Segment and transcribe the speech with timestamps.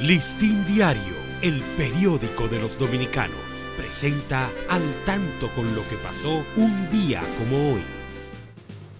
[0.00, 3.40] Listín Diario, el periódico de los dominicanos,
[3.78, 7.82] presenta al tanto con lo que pasó un día como hoy.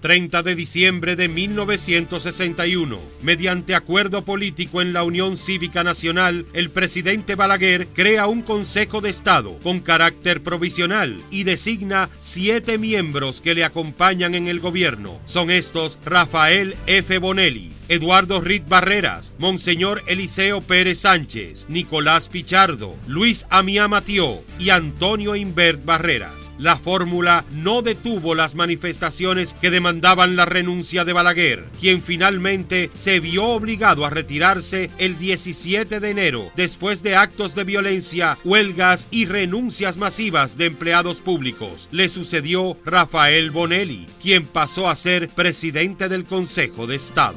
[0.00, 2.98] 30 de diciembre de 1961.
[3.22, 9.10] Mediante acuerdo político en la Unión Cívica Nacional, el presidente Balaguer crea un Consejo de
[9.10, 15.20] Estado con carácter provisional y designa siete miembros que le acompañan en el gobierno.
[15.26, 17.18] Son estos Rafael F.
[17.18, 25.36] Bonelli, Eduardo Rit Barreras, Monseñor Eliseo Pérez Sánchez, Nicolás Pichardo, Luis Amía Matió y Antonio
[25.36, 26.46] Invert Barreras.
[26.58, 33.20] La fórmula no detuvo las manifestaciones que demandaban la renuncia de Balaguer, quien finalmente se
[33.20, 39.26] vio obligado a retirarse el 17 de enero después de actos de violencia, huelgas y
[39.26, 41.88] renuncias masivas de empleados públicos.
[41.92, 47.36] Le sucedió Rafael Bonelli, quien pasó a ser presidente del Consejo de Estado.